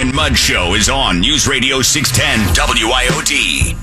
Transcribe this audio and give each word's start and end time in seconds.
And 0.00 0.14
Mudd 0.14 0.34
Show 0.38 0.74
is 0.74 0.88
on 0.88 1.20
News 1.20 1.46
Radio 1.46 1.82
610 1.82 2.54
WIOD. 2.54 3.76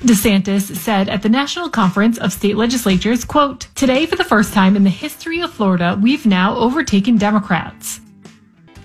DeSantis 0.00 0.74
said 0.74 1.08
at 1.08 1.22
the 1.22 1.28
National 1.28 1.70
Conference 1.70 2.18
of 2.18 2.32
State 2.32 2.56
Legislatures, 2.56 3.24
quote, 3.24 3.68
Today, 3.76 4.06
for 4.06 4.16
the 4.16 4.24
first 4.24 4.52
time 4.52 4.74
in 4.74 4.82
the 4.82 4.90
history 4.90 5.40
of 5.40 5.52
Florida, 5.52 5.96
we've 6.02 6.26
now 6.26 6.56
overtaken 6.56 7.18
Democrats. 7.18 8.00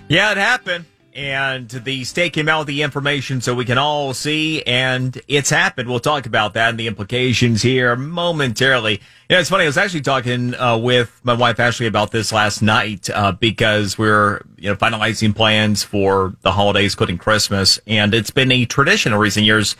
Yeah, 0.06 0.30
it 0.30 0.36
happened. 0.36 0.84
And 1.18 1.68
the 1.68 2.04
state 2.04 2.32
came 2.32 2.48
out 2.48 2.60
with 2.60 2.68
the 2.68 2.82
information 2.82 3.40
so 3.40 3.52
we 3.52 3.64
can 3.64 3.76
all 3.76 4.14
see, 4.14 4.62
and 4.62 5.20
it's 5.26 5.50
happened. 5.50 5.88
We'll 5.88 5.98
talk 5.98 6.26
about 6.26 6.54
that 6.54 6.70
and 6.70 6.78
the 6.78 6.86
implications 6.86 7.60
here 7.60 7.96
momentarily. 7.96 8.92
You 8.92 9.34
know, 9.34 9.40
it's 9.40 9.50
funny. 9.50 9.64
I 9.64 9.66
was 9.66 9.76
actually 9.76 10.02
talking 10.02 10.54
uh, 10.54 10.78
with 10.78 11.20
my 11.24 11.34
wife 11.34 11.58
Ashley 11.58 11.86
about 11.86 12.12
this 12.12 12.30
last 12.30 12.62
night 12.62 13.10
uh, 13.10 13.32
because 13.32 13.98
we're 13.98 14.42
you 14.58 14.70
know 14.70 14.76
finalizing 14.76 15.34
plans 15.34 15.82
for 15.82 16.36
the 16.42 16.52
holidays, 16.52 16.94
including 16.94 17.18
Christmas, 17.18 17.80
and 17.88 18.14
it's 18.14 18.30
been 18.30 18.52
a 18.52 18.64
tradition 18.64 19.12
in 19.12 19.18
recent 19.18 19.44
years. 19.44 19.74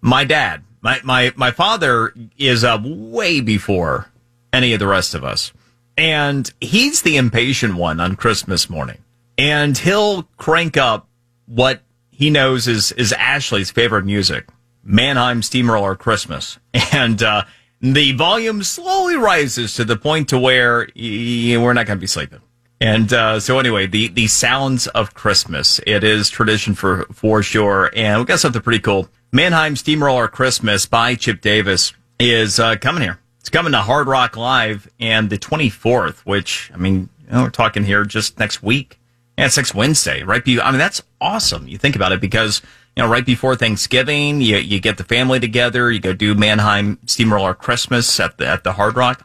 My 0.00 0.24
dad, 0.24 0.62
my 0.80 1.00
my 1.04 1.34
my 1.36 1.50
father, 1.50 2.14
is 2.38 2.64
up 2.64 2.80
way 2.82 3.42
before 3.42 4.10
any 4.54 4.72
of 4.72 4.78
the 4.78 4.86
rest 4.86 5.14
of 5.14 5.22
us, 5.22 5.52
and 5.98 6.50
he's 6.62 7.02
the 7.02 7.18
impatient 7.18 7.74
one 7.74 8.00
on 8.00 8.16
Christmas 8.16 8.70
morning 8.70 9.04
and 9.38 9.78
he'll 9.78 10.24
crank 10.36 10.76
up 10.76 11.08
what 11.46 11.82
he 12.10 12.28
knows 12.28 12.66
is 12.66 12.92
is 12.92 13.12
Ashley's 13.12 13.70
favorite 13.70 14.04
music, 14.04 14.48
Mannheim 14.82 15.40
Steamroller 15.40 15.94
Christmas, 15.94 16.58
and 16.92 17.22
uh, 17.22 17.44
the 17.80 18.12
volume 18.12 18.62
slowly 18.64 19.16
rises 19.16 19.74
to 19.74 19.84
the 19.84 19.96
point 19.96 20.28
to 20.30 20.38
where 20.38 20.88
we're 20.96 21.72
not 21.72 21.86
going 21.86 21.98
to 21.98 22.00
be 22.00 22.08
sleeping. 22.08 22.40
And 22.80 23.12
uh, 23.12 23.40
so 23.40 23.58
anyway, 23.58 23.86
the 23.86 24.08
the 24.08 24.26
sounds 24.26 24.86
of 24.88 25.14
Christmas. 25.14 25.80
It 25.86 26.04
is 26.04 26.28
tradition 26.28 26.74
for 26.74 27.04
for 27.12 27.42
sure, 27.42 27.90
and 27.94 28.20
we 28.20 28.24
got 28.24 28.40
something 28.40 28.62
pretty 28.62 28.80
cool. 28.80 29.08
Mannheim 29.32 29.76
Steamroller 29.76 30.28
Christmas 30.28 30.86
by 30.86 31.14
Chip 31.14 31.40
Davis 31.40 31.92
is 32.18 32.58
uh, 32.58 32.76
coming 32.76 33.02
here. 33.02 33.18
It's 33.40 33.48
coming 33.48 33.72
to 33.72 33.78
Hard 33.78 34.06
Rock 34.06 34.36
Live 34.36 34.90
and 35.00 35.30
the 35.30 35.38
24th, 35.38 36.18
which 36.20 36.70
I 36.72 36.76
mean, 36.76 37.08
you 37.26 37.32
know, 37.32 37.42
we're 37.44 37.50
talking 37.50 37.84
here 37.84 38.04
just 38.04 38.38
next 38.38 38.62
week. 38.62 38.97
Yeah, 39.38 39.48
next 39.56 39.72
Wednesday, 39.72 40.24
right? 40.24 40.44
Be- 40.44 40.60
I 40.60 40.72
mean, 40.72 40.80
that's 40.80 41.00
awesome. 41.20 41.68
You 41.68 41.78
think 41.78 41.94
about 41.94 42.10
it 42.10 42.20
because, 42.20 42.60
you 42.96 43.04
know, 43.04 43.08
right 43.08 43.24
before 43.24 43.54
Thanksgiving, 43.54 44.40
you, 44.40 44.56
you 44.56 44.80
get 44.80 44.98
the 44.98 45.04
family 45.04 45.38
together, 45.38 45.92
you 45.92 46.00
go 46.00 46.12
do 46.12 46.34
Mannheim 46.34 46.98
Steamroller 47.06 47.54
Christmas 47.54 48.18
at 48.18 48.36
the, 48.38 48.48
at 48.48 48.64
the 48.64 48.72
Hard 48.72 48.96
Rock. 48.96 49.24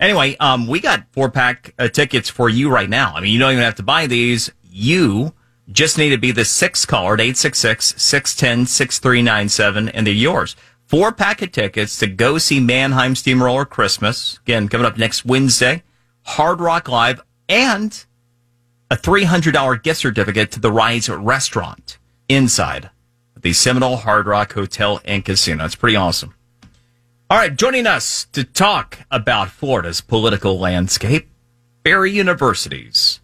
Anyway, 0.00 0.34
um, 0.40 0.66
we 0.66 0.80
got 0.80 1.04
four 1.12 1.30
pack 1.30 1.74
uh, 1.78 1.88
tickets 1.88 2.30
for 2.30 2.48
you 2.48 2.70
right 2.70 2.88
now. 2.88 3.12
I 3.14 3.20
mean, 3.20 3.34
you 3.34 3.38
don't 3.38 3.52
even 3.52 3.64
have 3.64 3.74
to 3.74 3.82
buy 3.82 4.06
these. 4.06 4.50
You 4.62 5.34
just 5.70 5.98
need 5.98 6.10
to 6.10 6.18
be 6.18 6.32
the 6.32 6.46
sixth 6.46 6.88
caller 6.88 7.12
at 7.12 7.20
866 7.20 8.02
610 8.02 8.66
6397 8.66 9.90
and 9.90 10.06
they're 10.06 10.14
yours. 10.14 10.56
Four 10.86 11.12
packet 11.12 11.52
tickets 11.52 11.98
to 11.98 12.06
go 12.06 12.38
see 12.38 12.60
Mannheim 12.60 13.14
Steamroller 13.14 13.66
Christmas. 13.66 14.38
Again, 14.38 14.68
coming 14.68 14.86
up 14.86 14.96
next 14.96 15.26
Wednesday. 15.26 15.82
Hard 16.22 16.60
Rock 16.60 16.88
Live 16.88 17.20
and 17.46 18.04
a 18.94 18.96
$300 18.96 19.82
gift 19.82 19.98
certificate 19.98 20.52
to 20.52 20.60
the 20.60 20.70
Rise 20.70 21.08
restaurant 21.08 21.98
inside 22.28 22.90
the 23.36 23.52
Seminole 23.52 23.96
Hard 23.96 24.28
Rock 24.28 24.52
Hotel 24.52 25.00
and 25.04 25.24
Casino. 25.24 25.64
It's 25.64 25.74
pretty 25.74 25.96
awesome. 25.96 26.32
All 27.28 27.36
right, 27.36 27.56
joining 27.56 27.88
us 27.88 28.26
to 28.26 28.44
talk 28.44 29.00
about 29.10 29.48
Florida's 29.48 30.00
political 30.00 30.60
landscape, 30.60 31.28
Barry 31.82 32.12
University's 32.12 33.18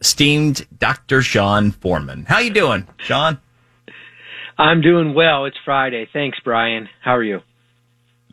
esteemed 0.00 0.66
Dr. 0.76 1.22
Sean 1.22 1.70
Foreman. 1.70 2.24
How 2.24 2.40
you 2.40 2.50
doing, 2.50 2.88
Sean? 2.96 3.38
I'm 4.58 4.80
doing 4.80 5.14
well. 5.14 5.44
It's 5.44 5.56
Friday. 5.64 6.08
Thanks, 6.12 6.38
Brian. 6.42 6.88
How 7.00 7.14
are 7.14 7.22
you? 7.22 7.42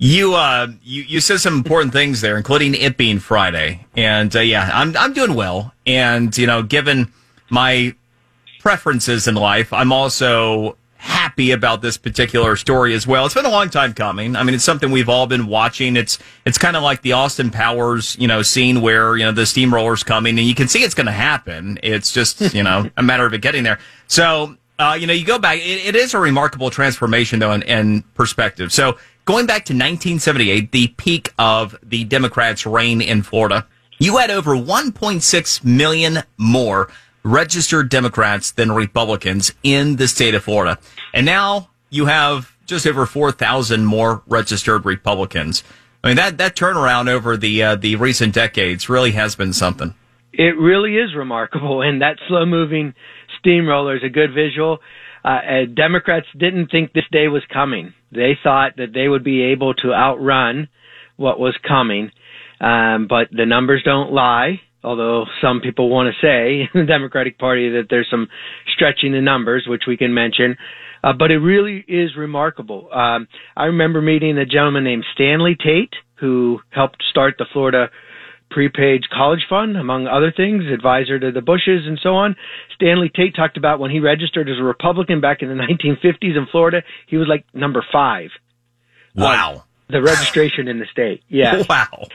You 0.01 0.33
uh 0.33 0.67
you, 0.81 1.03
you 1.03 1.19
said 1.19 1.41
some 1.41 1.55
important 1.55 1.91
things 1.91 2.21
there, 2.21 2.37
including 2.37 2.73
it 2.73 2.95
being 2.95 3.19
Friday, 3.19 3.85
and 3.97 4.33
uh, 4.33 4.39
yeah, 4.39 4.71
I'm 4.73 4.95
I'm 4.95 5.11
doing 5.11 5.35
well, 5.35 5.73
and 5.85 6.35
you 6.37 6.47
know, 6.47 6.63
given 6.63 7.11
my 7.49 7.93
preferences 8.59 9.27
in 9.27 9.35
life, 9.35 9.73
I'm 9.73 9.91
also 9.91 10.77
happy 10.99 11.51
about 11.51 11.81
this 11.81 11.97
particular 11.97 12.57
story 12.57 12.93
as 12.93 13.07
well. 13.07 13.25
It's 13.25 13.33
been 13.33 13.45
a 13.45 13.49
long 13.49 13.69
time 13.69 13.93
coming. 13.93 14.35
I 14.35 14.43
mean, 14.43 14.53
it's 14.53 14.63
something 14.63 14.91
we've 14.91 15.09
all 15.09 15.27
been 15.27 15.47
watching. 15.47 15.97
It's 15.97 16.17
it's 16.45 16.57
kind 16.57 16.77
of 16.77 16.83
like 16.83 17.01
the 17.01 17.11
Austin 17.11 17.49
Powers, 17.49 18.15
you 18.19 18.27
know, 18.27 18.41
scene 18.41 18.79
where 18.79 19.17
you 19.17 19.25
know 19.25 19.33
the 19.33 19.41
steamroller's 19.41 20.03
coming, 20.03 20.39
and 20.39 20.47
you 20.47 20.55
can 20.55 20.69
see 20.69 20.83
it's 20.83 20.93
going 20.93 21.07
to 21.07 21.11
happen. 21.11 21.77
It's 21.83 22.13
just 22.13 22.53
you 22.53 22.63
know 22.63 22.89
a 22.97 23.03
matter 23.03 23.25
of 23.25 23.33
it 23.33 23.41
getting 23.41 23.63
there. 23.63 23.79
So. 24.07 24.55
Uh, 24.81 24.93
you 24.93 25.05
know, 25.05 25.11
you 25.11 25.25
go 25.25 25.37
back. 25.37 25.57
It, 25.57 25.87
it 25.87 25.95
is 25.97 26.13
a 26.13 26.19
remarkable 26.19 26.69
transformation, 26.69 27.39
though, 27.39 27.51
in, 27.51 27.63
in 27.63 28.01
perspective. 28.13 28.71
So, 28.71 28.97
going 29.29 29.45
back 29.45 29.63
to 29.63 29.73
1978, 29.73 30.71
the 30.71 30.87
peak 30.87 31.31
of 31.37 31.77
the 31.83 32.03
Democrats' 32.03 32.65
reign 32.65 32.99
in 32.99 33.21
Florida, 33.21 33.67
you 33.99 34.17
had 34.17 34.31
over 34.31 34.55
1.6 34.55 35.63
million 35.63 36.23
more 36.39 36.89
registered 37.21 37.89
Democrats 37.89 38.49
than 38.49 38.71
Republicans 38.71 39.53
in 39.61 39.97
the 39.97 40.07
state 40.07 40.33
of 40.33 40.43
Florida. 40.43 40.79
And 41.13 41.27
now 41.27 41.69
you 41.91 42.07
have 42.07 42.57
just 42.65 42.87
over 42.87 43.05
4,000 43.05 43.85
more 43.85 44.23
registered 44.25 44.83
Republicans. 44.83 45.63
I 46.03 46.07
mean, 46.07 46.17
that, 46.17 46.39
that 46.39 46.55
turnaround 46.55 47.07
over 47.07 47.37
the, 47.37 47.61
uh, 47.61 47.75
the 47.75 47.97
recent 47.97 48.33
decades 48.33 48.89
really 48.89 49.11
has 49.11 49.35
been 49.35 49.53
something. 49.53 49.93
It 50.33 50.57
really 50.57 50.95
is 50.95 51.13
remarkable. 51.13 51.83
And 51.83 52.01
that 52.01 52.17
slow 52.27 52.47
moving 52.47 52.95
steamroller 53.37 53.95
is 53.95 54.03
a 54.03 54.09
good 54.09 54.33
visual. 54.33 54.79
Uh, 55.23 55.65
Democrats 55.73 56.27
didn't 56.37 56.71
think 56.71 56.93
this 56.93 57.03
day 57.11 57.27
was 57.27 57.43
coming. 57.51 57.93
They 58.11 58.37
thought 58.41 58.77
that 58.77 58.93
they 58.93 59.07
would 59.07 59.23
be 59.23 59.41
able 59.43 59.73
to 59.75 59.93
outrun 59.93 60.69
what 61.17 61.39
was 61.39 61.57
coming. 61.67 62.11
Um, 62.61 63.07
but 63.09 63.27
the 63.31 63.45
numbers 63.45 63.83
don't 63.83 64.11
lie, 64.11 64.61
although 64.83 65.25
some 65.41 65.61
people 65.61 65.89
want 65.89 66.13
to 66.13 66.25
say 66.25 66.69
in 66.73 66.81
the 66.81 66.85
Democratic 66.85 67.37
Party 67.37 67.69
that 67.71 67.87
there's 67.89 68.07
some 68.09 68.27
stretching 68.73 69.11
the 69.11 69.21
numbers, 69.21 69.65
which 69.67 69.83
we 69.87 69.97
can 69.97 70.13
mention. 70.13 70.57
Uh, 71.03 71.13
but 71.13 71.31
it 71.31 71.37
really 71.37 71.85
is 71.87 72.17
remarkable. 72.17 72.89
Um, 72.91 73.27
I 73.55 73.65
remember 73.65 74.01
meeting 74.01 74.37
a 74.37 74.45
gentleman 74.45 74.83
named 74.83 75.05
Stanley 75.13 75.55
Tate, 75.55 75.93
who 76.19 76.59
helped 76.71 77.01
start 77.09 77.35
the 77.37 77.45
Florida 77.53 77.89
prepaid 78.49 79.09
college 79.09 79.45
fund, 79.49 79.77
among 79.77 80.07
other 80.07 80.31
things, 80.35 80.63
advisor 80.71 81.19
to 81.19 81.31
the 81.31 81.41
Bushes 81.41 81.85
and 81.85 81.99
so 82.01 82.15
on. 82.15 82.35
Stanley 82.75 83.09
Tate 83.13 83.35
talked 83.35 83.57
about 83.57 83.79
when 83.79 83.91
he 83.91 83.99
registered 83.99 84.49
as 84.49 84.57
a 84.59 84.63
Republican 84.63 85.21
back 85.21 85.41
in 85.41 85.49
the 85.49 85.55
1950s 85.63 86.37
in 86.37 86.47
Florida, 86.51 86.81
he 87.07 87.17
was 87.17 87.27
like 87.27 87.45
number 87.53 87.85
five. 87.91 88.29
Wow. 89.15 89.63
The 89.89 90.01
registration 90.01 90.67
in 90.67 90.79
the 90.79 90.85
state. 90.91 91.23
Yeah. 91.29 91.63
Wow. 91.69 92.07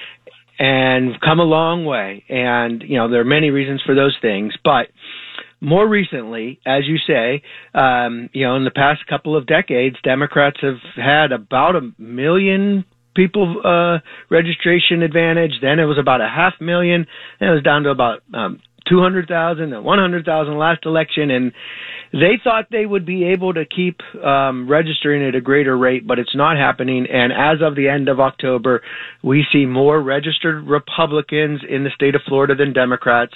And 0.59 1.21
come 1.21 1.41
a 1.41 1.45
long 1.45 1.85
way. 1.85 2.25
And, 2.29 2.83
you 2.83 2.97
know, 2.97 3.09
there 3.09 3.21
are 3.21 3.25
many 3.25 3.51
reasons 3.51 3.83
for 3.85 3.95
those 3.95 4.17
things, 4.23 4.55
but 4.63 4.87
more 5.61 5.89
recently, 5.89 6.61
as 6.67 6.83
you 6.87 6.99
say, 6.99 7.43
um, 7.75 8.29
you 8.33 8.47
know, 8.47 8.57
in 8.57 8.65
the 8.65 8.71
past 8.71 9.07
couple 9.07 9.37
of 9.37 9.47
decades, 9.47 9.97
Democrats 10.05 10.59
have 10.61 10.79
had 10.95 11.33
about 11.33 11.75
a 11.75 11.91
million 11.99 12.85
people 13.15 13.63
uh, 13.65 13.99
registration 14.31 15.03
advantage. 15.03 15.53
Then 15.61 15.79
it 15.79 15.85
was 15.85 15.99
about 15.99 16.21
a 16.21 16.29
half 16.29 16.55
million. 16.61 17.07
Then 17.41 17.51
it 17.51 17.53
was 17.53 17.63
down 17.63 17.85
to 17.85 17.91
about 17.91 18.23
um, 18.33 18.61
200,000 18.89 19.73
and 19.73 19.85
100,000 19.85 20.59
last 20.59 20.85
election. 20.85 21.31
And 21.31 21.53
they 22.13 22.39
thought 22.43 22.67
they 22.71 22.87
would 22.87 23.07
be 23.07 23.25
able 23.25 23.55
to 23.55 23.65
keep 23.65 24.01
um, 24.23 24.69
registering 24.69 25.27
at 25.27 25.35
a 25.35 25.41
greater 25.41 25.77
rate, 25.77 26.07
but 26.07 26.19
it's 26.19 26.35
not 26.35 26.57
happening. 26.57 27.07
And 27.11 27.33
as 27.33 27.63
of 27.63 27.77
the 27.77 27.89
end 27.89 28.09
of 28.09 28.21
October, 28.21 28.83
we 29.23 29.45
see 29.53 29.67
more 29.67 30.01
registered 30.01 30.67
Republicans 30.67 31.61
in 31.69 31.85
the 31.85 31.91
state 31.95 32.15
of 32.15 32.23
Florida 32.27 32.55
than 32.55 32.73
Democrats 32.73 33.35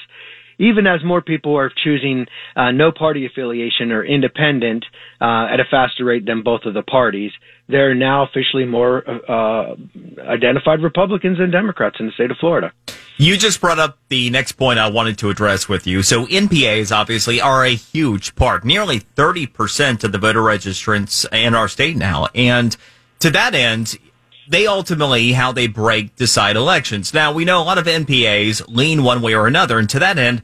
even 0.59 0.87
as 0.87 1.03
more 1.05 1.23
people 1.23 1.57
are 1.57 1.71
choosing 1.85 2.27
uh, 2.57 2.71
no 2.71 2.93
party 2.93 3.27
affiliation 3.27 3.93
or 3.93 4.05
independent 4.05 4.85
uh, 5.21 5.47
at 5.53 5.61
a 5.61 5.65
faster 5.71 6.05
rate 6.05 6.27
than 6.27 6.43
both 6.43 6.63
of 6.65 6.75
the 6.75 6.83
parties, 6.83 7.33
there 7.69 7.91
are 7.91 7.95
now 7.95 8.25
officially 8.25 8.65
more 8.65 9.05
uh, 9.31 9.75
identified 10.21 10.83
Republicans 10.83 11.39
than 11.39 11.51
Democrats 11.51 11.97
in 12.01 12.07
the 12.07 12.13
state 12.13 12.31
of 12.31 12.37
Florida. 12.39 12.73
You 13.21 13.37
just 13.37 13.61
brought 13.61 13.81
up 13.81 13.99
the 14.09 14.31
next 14.31 14.53
point 14.53 14.79
I 14.79 14.89
wanted 14.89 15.19
to 15.19 15.31
address 15.31 15.69
with 15.69 15.87
you. 15.87 16.03
So 16.03 16.27
NPAs 16.27 16.95
obviously 16.95 17.41
are 17.41 17.65
a 17.65 17.75
huge 17.75 18.37
part, 18.37 18.65
nearly 18.65 19.01
30% 19.01 20.05
of 20.05 20.13
the 20.13 20.19
voter 20.19 20.41
registrants 20.41 21.27
in 21.33 21.55
our 21.55 21.67
state 21.67 21.97
now. 21.97 22.29
And 22.35 22.77
to 23.19 23.31
that 23.31 23.55
end, 23.55 23.99
they 24.49 24.67
ultimately, 24.67 25.33
how 25.33 25.53
they 25.53 25.67
break, 25.67 26.17
decide 26.17 26.57
elections. 26.57 27.13
Now, 27.13 27.33
we 27.33 27.45
know 27.45 27.61
a 27.61 27.65
lot 27.65 27.79
of 27.79 27.87
NPAs 27.87 28.65
lean 28.69 29.03
one 29.03 29.23
way 29.23 29.35
or 29.35 29.47
another. 29.47 29.79
And 29.79 29.89
to 29.91 29.99
that 29.99 30.19
end, 30.19 30.43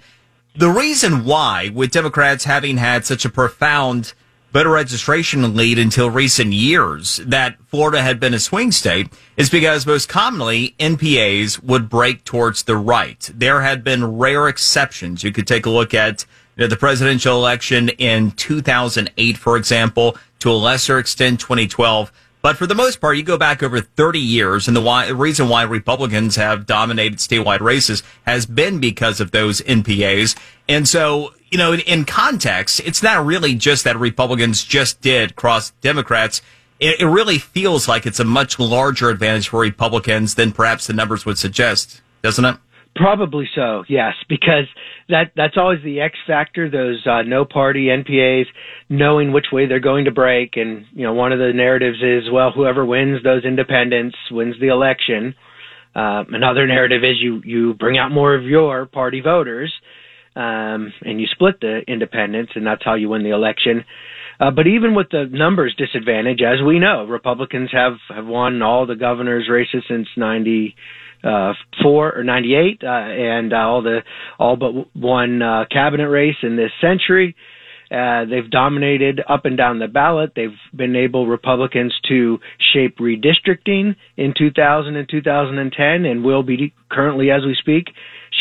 the 0.56 0.70
reason 0.70 1.24
why, 1.24 1.70
with 1.74 1.90
Democrats 1.90 2.44
having 2.44 2.76
had 2.76 3.04
such 3.04 3.24
a 3.24 3.30
profound 3.30 4.12
voter 4.52 4.70
registration 4.70 5.56
lead 5.56 5.80
until 5.80 6.08
recent 6.08 6.52
years 6.52 7.16
that 7.16 7.56
Florida 7.66 8.00
had 8.00 8.20
been 8.20 8.32
a 8.32 8.38
swing 8.38 8.70
state 8.70 9.08
is 9.36 9.50
because 9.50 9.84
most 9.84 10.08
commonly 10.08 10.76
NPAs 10.78 11.60
would 11.64 11.88
break 11.88 12.22
towards 12.22 12.62
the 12.62 12.76
right. 12.76 13.28
There 13.34 13.62
had 13.62 13.82
been 13.82 14.16
rare 14.16 14.46
exceptions. 14.46 15.24
You 15.24 15.32
could 15.32 15.48
take 15.48 15.66
a 15.66 15.70
look 15.70 15.92
at 15.92 16.24
you 16.56 16.62
know, 16.62 16.66
the 16.68 16.76
presidential 16.76 17.36
election 17.36 17.88
in 17.88 18.30
2008, 18.30 19.36
for 19.36 19.56
example, 19.56 20.16
to 20.38 20.52
a 20.52 20.54
lesser 20.54 21.00
extent 21.00 21.40
2012. 21.40 22.12
But 22.44 22.58
for 22.58 22.66
the 22.66 22.74
most 22.74 23.00
part, 23.00 23.16
you 23.16 23.22
go 23.22 23.38
back 23.38 23.62
over 23.62 23.80
30 23.80 24.18
years, 24.18 24.68
and 24.68 24.76
the, 24.76 24.82
why, 24.82 25.06
the 25.06 25.14
reason 25.14 25.48
why 25.48 25.62
Republicans 25.62 26.36
have 26.36 26.66
dominated 26.66 27.18
statewide 27.18 27.60
races 27.60 28.02
has 28.26 28.44
been 28.44 28.80
because 28.80 29.18
of 29.18 29.30
those 29.30 29.62
NPAs. 29.62 30.36
And 30.68 30.86
so, 30.86 31.32
you 31.50 31.56
know, 31.56 31.72
in, 31.72 31.80
in 31.80 32.04
context, 32.04 32.80
it's 32.80 33.02
not 33.02 33.24
really 33.24 33.54
just 33.54 33.84
that 33.84 33.98
Republicans 33.98 34.62
just 34.62 35.00
did 35.00 35.36
cross 35.36 35.70
Democrats. 35.80 36.42
It, 36.80 37.00
it 37.00 37.06
really 37.06 37.38
feels 37.38 37.88
like 37.88 38.04
it's 38.04 38.20
a 38.20 38.24
much 38.24 38.58
larger 38.58 39.08
advantage 39.08 39.48
for 39.48 39.60
Republicans 39.60 40.34
than 40.34 40.52
perhaps 40.52 40.86
the 40.86 40.92
numbers 40.92 41.24
would 41.24 41.38
suggest, 41.38 42.02
doesn't 42.20 42.44
it? 42.44 42.58
Probably 42.96 43.48
so, 43.56 43.82
yes, 43.88 44.12
because 44.28 44.66
that 45.08 45.32
that's 45.34 45.56
always 45.56 45.82
the 45.82 46.00
X 46.00 46.16
factor. 46.28 46.70
Those 46.70 47.04
uh, 47.04 47.22
no 47.22 47.44
party 47.44 47.86
NPAs 47.86 48.44
knowing 48.88 49.32
which 49.32 49.46
way 49.50 49.66
they're 49.66 49.80
going 49.80 50.04
to 50.04 50.12
break, 50.12 50.52
and 50.56 50.84
you 50.92 51.02
know 51.04 51.12
one 51.12 51.32
of 51.32 51.40
the 51.40 51.52
narratives 51.52 51.98
is 52.00 52.30
well, 52.32 52.52
whoever 52.52 52.84
wins 52.86 53.20
those 53.24 53.44
independents 53.44 54.16
wins 54.30 54.54
the 54.60 54.68
election. 54.68 55.34
Uh, 55.96 56.22
another 56.30 56.68
narrative 56.68 57.02
is 57.02 57.16
you 57.20 57.42
you 57.44 57.74
bring 57.74 57.98
out 57.98 58.12
more 58.12 58.32
of 58.32 58.44
your 58.44 58.86
party 58.86 59.20
voters, 59.20 59.72
um, 60.36 60.92
and 61.02 61.20
you 61.20 61.26
split 61.32 61.60
the 61.60 61.80
independents, 61.88 62.52
and 62.54 62.64
that's 62.64 62.84
how 62.84 62.94
you 62.94 63.08
win 63.08 63.24
the 63.24 63.30
election. 63.30 63.84
Uh, 64.38 64.52
but 64.52 64.68
even 64.68 64.94
with 64.94 65.08
the 65.10 65.28
numbers 65.32 65.74
disadvantage, 65.76 66.42
as 66.42 66.64
we 66.64 66.78
know, 66.78 67.06
Republicans 67.06 67.70
have 67.72 67.94
have 68.08 68.26
won 68.26 68.62
all 68.62 68.86
the 68.86 68.94
governors' 68.94 69.48
races 69.50 69.82
since 69.88 70.06
ninety 70.16 70.76
uh, 71.24 71.54
four 71.82 72.16
or 72.16 72.24
98, 72.24 72.82
uh, 72.82 72.86
and 72.86 73.52
uh, 73.52 73.56
all 73.56 73.82
the 73.82 74.00
all 74.38 74.56
but 74.56 74.72
one 74.94 75.42
uh, 75.42 75.64
cabinet 75.70 76.08
race 76.08 76.36
in 76.42 76.56
this 76.56 76.70
century. 76.80 77.34
Uh, 77.90 78.24
they've 78.24 78.50
dominated 78.50 79.20
up 79.28 79.44
and 79.44 79.56
down 79.56 79.78
the 79.78 79.86
ballot. 79.86 80.32
They've 80.34 80.56
been 80.74 80.96
able 80.96 81.26
Republicans 81.26 81.94
to 82.08 82.38
shape 82.72 82.98
redistricting 82.98 83.94
in 84.16 84.34
2000 84.36 84.96
and 84.96 85.08
2010, 85.08 86.04
and 86.04 86.24
will 86.24 86.42
be 86.42 86.72
currently 86.90 87.30
as 87.30 87.42
we 87.44 87.54
speak 87.58 87.88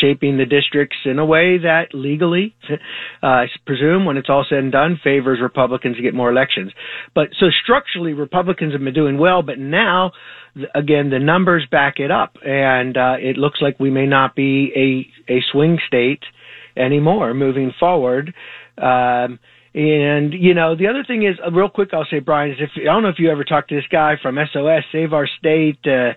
shaping 0.00 0.38
the 0.38 0.44
districts 0.44 0.96
in 1.04 1.18
a 1.18 1.24
way 1.24 1.58
that 1.58 1.88
legally, 1.92 2.54
uh, 2.70 2.76
I 3.22 3.46
presume, 3.66 4.04
when 4.04 4.16
it's 4.16 4.28
all 4.28 4.44
said 4.48 4.58
and 4.58 4.72
done, 4.72 5.00
favors 5.02 5.38
Republicans 5.42 5.96
to 5.96 6.02
get 6.02 6.14
more 6.14 6.30
elections. 6.30 6.72
But 7.14 7.28
so 7.38 7.46
structurally, 7.62 8.12
Republicans 8.12 8.72
have 8.72 8.82
been 8.82 8.94
doing 8.94 9.18
well, 9.18 9.42
but 9.42 9.58
now 9.58 10.12
again, 10.74 11.10
the 11.10 11.18
numbers 11.18 11.66
back 11.70 11.98
it 11.98 12.10
up, 12.10 12.36
and 12.44 12.96
uh, 12.96 13.14
it 13.18 13.36
looks 13.36 13.60
like 13.60 13.78
we 13.80 13.90
may 13.90 14.06
not 14.06 14.34
be 14.34 14.72
a 14.76 15.32
a 15.32 15.42
swing 15.50 15.78
state 15.86 16.22
anymore 16.76 17.34
moving 17.34 17.72
forward. 17.78 18.34
Um, 18.78 19.38
and 19.74 20.32
you 20.32 20.54
know, 20.54 20.76
the 20.76 20.86
other 20.86 21.02
thing 21.02 21.24
is, 21.24 21.36
uh, 21.44 21.50
real 21.50 21.68
quick, 21.68 21.90
I'll 21.92 22.06
say, 22.08 22.20
Brian, 22.20 22.52
is 22.52 22.58
if 22.60 22.70
I 22.76 22.84
don't 22.84 23.02
know 23.02 23.08
if 23.08 23.18
you 23.18 23.28
ever 23.30 23.42
talked 23.42 23.70
to 23.70 23.74
this 23.74 23.86
guy 23.90 24.14
from 24.22 24.38
SOS 24.52 24.84
Save 24.92 25.12
Our 25.12 25.26
State, 25.26 25.80
uh, 25.84 26.12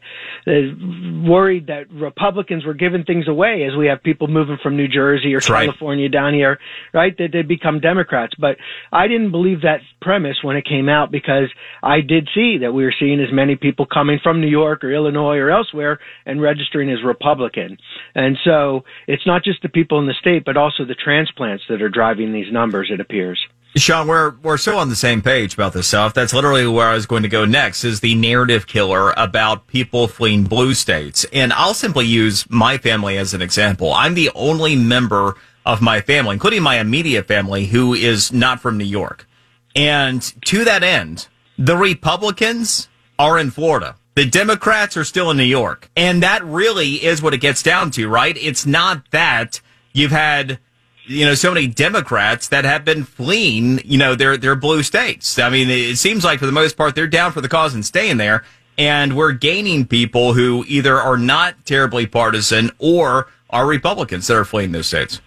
worried 1.25 1.65
that 1.67 1.89
Republicans 1.91 2.65
were 2.65 2.75
giving 2.75 3.03
things 3.03 3.27
away 3.27 3.63
as 3.63 3.75
we 3.75 3.87
have 3.87 4.03
people 4.03 4.27
moving 4.27 4.59
from 4.61 4.77
New 4.77 4.87
Jersey 4.87 5.33
or 5.33 5.39
That's 5.39 5.47
California 5.47 6.05
right. 6.05 6.11
down 6.11 6.35
here, 6.35 6.59
right? 6.93 7.17
That 7.17 7.29
they'd 7.33 7.47
become 7.47 7.79
Democrats. 7.79 8.35
But 8.37 8.57
I 8.91 9.07
didn't 9.07 9.31
believe 9.31 9.63
that 9.63 9.81
premise 10.01 10.37
when 10.43 10.55
it 10.55 10.65
came 10.65 10.87
out 10.87 11.09
because 11.09 11.49
I 11.81 12.01
did 12.01 12.29
see 12.35 12.59
that 12.59 12.73
we 12.73 12.83
were 12.83 12.93
seeing 12.99 13.19
as 13.19 13.33
many 13.33 13.55
people 13.55 13.87
coming 13.87 14.19
from 14.21 14.39
New 14.39 14.47
York 14.49 14.83
or 14.83 14.93
Illinois 14.93 15.37
or 15.37 15.49
elsewhere 15.49 15.99
and 16.27 16.39
registering 16.39 16.91
as 16.91 16.99
Republican. 17.03 17.79
And 18.13 18.37
so 18.43 18.83
it's 19.07 19.25
not 19.25 19.43
just 19.43 19.63
the 19.63 19.69
people 19.69 19.99
in 19.99 20.05
the 20.05 20.13
state, 20.19 20.45
but 20.45 20.57
also 20.57 20.85
the 20.85 20.93
transplants 20.93 21.63
that 21.69 21.81
are 21.81 21.89
driving 21.89 22.33
these 22.33 22.53
numbers. 22.53 22.89
It 22.91 22.99
appears. 22.99 23.46
Sean, 23.81 24.07
we're 24.07 24.31
we're 24.43 24.57
so 24.57 24.77
on 24.77 24.89
the 24.89 24.95
same 24.95 25.21
page 25.21 25.53
about 25.53 25.73
this 25.73 25.87
stuff. 25.87 26.13
That's 26.13 26.33
literally 26.33 26.65
where 26.67 26.87
I 26.87 26.93
was 26.93 27.05
going 27.05 27.23
to 27.23 27.29
go 27.29 27.45
next. 27.45 27.83
Is 27.83 27.99
the 27.99 28.15
narrative 28.15 28.65
killer 28.65 29.13
about 29.17 29.67
people 29.67 30.07
fleeing 30.07 30.43
blue 30.43 30.73
states? 30.73 31.25
And 31.33 31.51
I'll 31.53 31.73
simply 31.73 32.05
use 32.05 32.49
my 32.49 32.77
family 32.77 33.17
as 33.17 33.33
an 33.33 33.41
example. 33.41 33.93
I'm 33.93 34.13
the 34.13 34.31
only 34.35 34.75
member 34.75 35.35
of 35.65 35.81
my 35.81 35.99
family, 36.01 36.33
including 36.33 36.63
my 36.63 36.79
immediate 36.79 37.27
family, 37.27 37.65
who 37.65 37.93
is 37.93 38.31
not 38.31 38.61
from 38.61 38.77
New 38.77 38.85
York. 38.85 39.27
And 39.75 40.21
to 40.45 40.63
that 40.63 40.81
end, 40.81 41.27
the 41.57 41.75
Republicans 41.75 42.87
are 43.19 43.37
in 43.37 43.51
Florida. 43.51 43.95
The 44.15 44.25
Democrats 44.25 44.95
are 44.97 45.03
still 45.03 45.29
in 45.29 45.37
New 45.37 45.43
York. 45.43 45.89
And 45.95 46.23
that 46.23 46.43
really 46.43 47.03
is 47.03 47.21
what 47.21 47.33
it 47.33 47.39
gets 47.41 47.61
down 47.61 47.91
to, 47.91 48.07
right? 48.07 48.35
It's 48.37 48.65
not 48.65 49.11
that 49.11 49.61
you've 49.93 50.11
had 50.11 50.59
you 51.07 51.25
know, 51.25 51.33
so 51.33 51.53
many 51.53 51.67
Democrats 51.67 52.49
that 52.49 52.65
have 52.65 52.85
been 52.85 53.03
fleeing, 53.03 53.79
you 53.85 53.97
know, 53.97 54.15
their, 54.15 54.37
their 54.37 54.55
blue 54.55 54.83
states. 54.83 55.39
I 55.39 55.49
mean, 55.49 55.69
it 55.69 55.97
seems 55.97 56.23
like 56.23 56.39
for 56.39 56.45
the 56.45 56.51
most 56.51 56.77
part, 56.77 56.95
they're 56.95 57.07
down 57.07 57.31
for 57.31 57.41
the 57.41 57.49
cause 57.49 57.73
and 57.73 57.85
staying 57.85 58.17
there. 58.17 58.43
And 58.77 59.15
we're 59.15 59.31
gaining 59.31 59.87
people 59.87 60.33
who 60.33 60.63
either 60.67 60.97
are 60.97 61.17
not 61.17 61.65
terribly 61.65 62.05
partisan 62.05 62.71
or 62.77 63.27
are 63.49 63.65
Republicans 63.65 64.27
that 64.27 64.37
are 64.37 64.45
fleeing 64.45 64.71
those 64.71 64.87
states. 64.87 65.19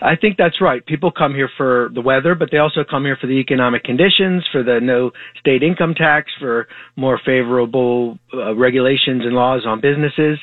I 0.00 0.16
think 0.16 0.36
that's 0.36 0.60
right. 0.60 0.84
People 0.84 1.12
come 1.12 1.34
here 1.34 1.50
for 1.56 1.90
the 1.94 2.00
weather, 2.00 2.34
but 2.34 2.50
they 2.50 2.58
also 2.58 2.82
come 2.82 3.04
here 3.04 3.16
for 3.20 3.28
the 3.28 3.34
economic 3.34 3.84
conditions, 3.84 4.44
for 4.50 4.62
the 4.62 4.80
no 4.80 5.12
state 5.38 5.62
income 5.62 5.94
tax, 5.94 6.32
for 6.40 6.66
more 6.96 7.20
favorable 7.24 8.18
uh, 8.34 8.54
regulations 8.56 9.22
and 9.24 9.34
laws 9.34 9.64
on 9.64 9.80
businesses. 9.80 10.38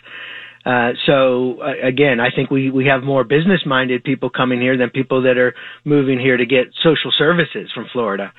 Uh, 0.65 0.91
so 1.05 1.61
uh, 1.61 1.87
again, 1.87 2.19
I 2.19 2.29
think 2.35 2.51
we, 2.51 2.69
we 2.69 2.85
have 2.87 3.03
more 3.03 3.23
business 3.23 3.61
minded 3.65 4.03
people 4.03 4.29
coming 4.29 4.59
here 4.59 4.77
than 4.77 4.89
people 4.89 5.23
that 5.23 5.37
are 5.37 5.55
moving 5.85 6.19
here 6.19 6.35
to 6.35 6.45
get 6.45 6.67
social 6.83 7.11
services 7.17 7.71
from 7.73 7.87
Florida. 7.93 8.33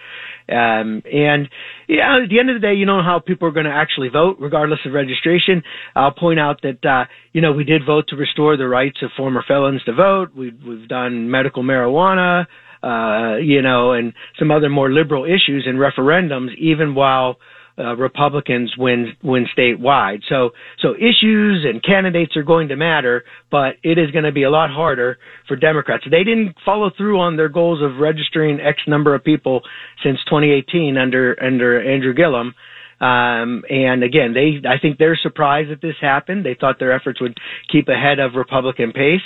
Um, 0.49 1.03
and 1.11 1.49
yeah, 1.89 2.19
at 2.23 2.29
the 2.29 2.41
end 2.41 2.51
of 2.51 2.61
the 2.61 2.67
day, 2.67 2.75
you 2.75 2.85
know 2.85 3.03
how 3.03 3.21
people 3.21 3.47
are 3.49 3.53
going 3.53 3.67
to 3.67 3.73
actually 3.73 4.09
vote, 4.09 4.37
regardless 4.41 4.81
of 4.85 4.93
registration. 4.93 5.63
I'll 5.95 6.13
point 6.13 6.41
out 6.41 6.61
that 6.63 6.85
uh, 6.85 7.05
you 7.33 7.41
know 7.41 7.53
we 7.53 7.65
did 7.65 7.87
vote 7.87 8.07
to 8.09 8.17
restore 8.17 8.57
the 8.57 8.67
rights 8.67 8.99
of 9.03 9.11
former 9.17 9.45
felons 9.47 9.83
to 9.85 9.93
vote. 9.93 10.31
We've 10.37 10.59
we've 10.67 10.89
done 10.89 11.31
medical 11.31 11.63
marijuana, 11.63 12.47
uh, 12.83 13.37
you 13.37 13.63
know, 13.63 13.93
and 13.93 14.13
some 14.39 14.51
other 14.51 14.69
more 14.69 14.91
liberal 14.91 15.25
issues 15.25 15.67
in 15.69 15.77
referendums, 15.77 16.57
even 16.59 16.95
while 16.97 17.37
uh, 17.79 17.97
Republicans 17.97 18.75
win 18.77 19.13
win 19.23 19.47
statewide. 19.57 20.21
So 20.29 20.51
so 20.81 20.95
issues 20.95 21.65
and 21.65 21.83
candidates 21.83 22.37
are 22.37 22.43
going 22.43 22.69
to 22.69 22.77
matter, 22.77 23.25
but 23.51 23.77
it 23.83 23.99
is 23.99 24.11
going 24.11 24.25
to 24.25 24.33
be 24.33 24.43
a 24.43 24.51
lot 24.51 24.71
harder 24.71 25.19
for 25.49 25.57
Democrats. 25.57 26.05
They 26.11 26.25
didn't 26.25 26.57
follow 26.65 26.91
through 26.97 27.21
on 27.21 27.37
their 27.37 27.49
goals 27.49 27.83
of 27.83 27.99
registering 27.99 28.61
X 28.61 28.83
number 28.87 29.15
of 29.15 29.25
people 29.25 29.63
since 30.03 30.19
2018 30.27 30.97
under 30.97 31.37
under 31.43 31.81
Andrew 31.81 32.15
Gillum. 32.15 32.55
Um, 33.01 33.65
and 33.71 34.03
again, 34.03 34.35
they 34.35 34.61
I 34.69 34.79
think 34.79 34.99
they're 34.99 35.19
surprised 35.21 35.71
that 35.71 35.81
this 35.81 35.97
happened. 36.01 36.45
They 36.45 36.57
thought 36.59 36.79
their 36.79 36.93
efforts 36.93 37.21
would 37.21 37.39
keep 37.71 37.89
ahead 37.89 38.19
of 38.19 38.35
Republican 38.35 38.93
pace. 38.93 39.21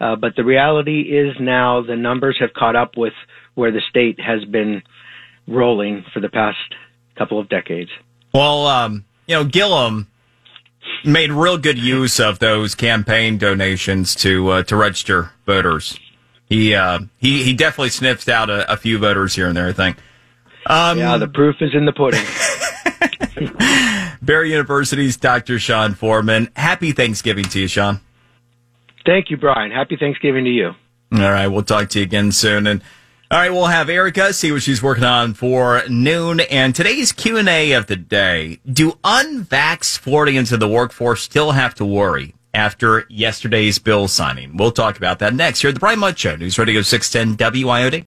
Uh, 0.00 0.16
but 0.16 0.34
the 0.36 0.44
reality 0.44 1.02
is 1.02 1.36
now 1.38 1.80
the 1.80 1.96
numbers 1.96 2.36
have 2.40 2.52
caught 2.52 2.74
up 2.74 2.96
with 2.96 3.12
where 3.54 3.70
the 3.70 3.80
state 3.88 4.18
has 4.18 4.44
been 4.44 4.82
rolling 5.46 6.04
for 6.12 6.20
the 6.20 6.28
past 6.28 6.58
couple 7.16 7.38
of 7.38 7.48
decades. 7.48 7.90
Well, 8.32 8.66
um, 8.66 9.04
you 9.26 9.34
know, 9.34 9.44
Gillum 9.44 10.08
made 11.04 11.30
real 11.30 11.58
good 11.58 11.78
use 11.78 12.18
of 12.20 12.38
those 12.38 12.74
campaign 12.74 13.38
donations 13.38 14.14
to 14.16 14.48
uh, 14.50 14.62
to 14.64 14.76
register 14.76 15.32
voters. 15.46 15.98
He 16.46 16.74
uh, 16.74 17.00
he 17.18 17.42
he 17.44 17.52
definitely 17.54 17.90
sniffed 17.90 18.28
out 18.28 18.50
a, 18.50 18.70
a, 18.72 18.76
few 18.76 18.98
voters 18.98 19.34
here 19.34 19.46
and 19.46 19.56
there. 19.56 19.68
I 19.68 19.72
think. 19.72 19.96
Um, 20.66 20.98
yeah, 20.98 21.16
the 21.18 21.28
proof 21.28 21.56
is 21.60 21.74
in 21.74 21.84
the 21.84 21.92
pudding. 21.92 22.24
Barry 24.22 24.52
University's 24.52 25.16
Dr. 25.16 25.58
Sean 25.58 25.94
Foreman. 25.94 26.50
Happy 26.56 26.92
Thanksgiving 26.92 27.44
to 27.44 27.60
you, 27.60 27.68
Sean. 27.68 28.00
Thank 29.04 29.30
you, 29.30 29.36
Brian. 29.36 29.70
Happy 29.70 29.96
Thanksgiving 29.96 30.44
to 30.44 30.50
you. 30.50 30.72
All 31.12 31.20
right, 31.20 31.46
we'll 31.46 31.62
talk 31.62 31.90
to 31.90 31.98
you 31.98 32.04
again 32.04 32.32
soon. 32.32 32.66
And 32.66 32.82
all 33.30 33.38
right, 33.38 33.50
we'll 33.50 33.66
have 33.66 33.88
Erica 33.88 34.32
see 34.34 34.52
what 34.52 34.62
she's 34.62 34.82
working 34.82 35.04
on 35.04 35.32
for 35.34 35.82
noon. 35.88 36.40
And 36.40 36.74
today's 36.74 37.10
Q 37.10 37.38
and 37.38 37.48
A 37.48 37.72
of 37.72 37.86
the 37.86 37.96
day: 37.96 38.60
Do 38.70 38.98
unvaxxed 39.02 39.98
Floridians 39.98 40.52
in 40.52 40.60
the 40.60 40.68
workforce 40.68 41.22
still 41.22 41.52
have 41.52 41.74
to 41.76 41.84
worry 41.86 42.34
after 42.52 43.06
yesterday's 43.08 43.78
bill 43.78 44.08
signing? 44.08 44.58
We'll 44.58 44.72
talk 44.72 44.98
about 44.98 45.20
that 45.20 45.34
next 45.34 45.62
here 45.62 45.68
at 45.68 45.74
the 45.74 45.80
Brian 45.80 46.00
Mudd 46.00 46.18
Show, 46.18 46.36
News 46.36 46.58
Radio 46.58 46.82
610 46.82 47.52
WIOD. 47.62 48.02